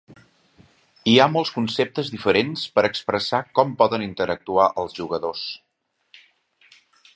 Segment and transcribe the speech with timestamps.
[1.11, 5.47] Hi ha molts conceptes diferents per expressar com poden interactuar els jugadors.